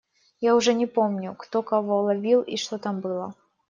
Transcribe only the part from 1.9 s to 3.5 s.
ловил и что там было.